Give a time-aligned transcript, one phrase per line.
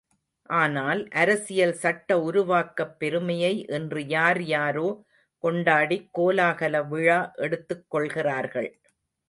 [0.49, 4.87] ஆனால், அரசியல் சட்ட உருவாக்கப் பெருமையை இன்று யார் யாரோ
[5.43, 8.71] கொண்டாடிக் கோலாகல விழா எடுத்துக் கொள்கிறார்கள்.